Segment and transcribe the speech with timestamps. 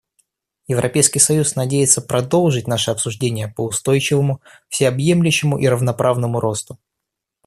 [0.65, 6.79] Европейский союз надеется продолжить наши обсуждения по устойчивому, всеобъемлющему и равноправному росту.